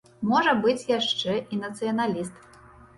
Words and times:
Можа 0.29 0.53
быць, 0.63 0.87
яшчэ 0.97 1.37
і 1.53 1.63
нацыяналіст. 1.63 2.47